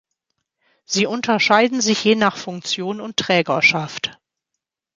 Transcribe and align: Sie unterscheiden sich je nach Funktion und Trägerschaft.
Sie 0.83 1.05
unterscheiden 1.05 1.79
sich 1.79 2.03
je 2.03 2.15
nach 2.15 2.35
Funktion 2.35 2.99
und 3.01 3.17
Trägerschaft. 3.17 4.17